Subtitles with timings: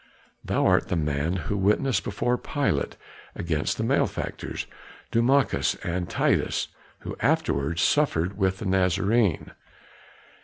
[0.43, 2.97] "Thou art the man who witnessed before Pilate
[3.35, 4.65] against the malefactors,
[5.11, 6.69] Dumachus and Titus,
[7.01, 9.51] who afterward suffered with the Nazarene."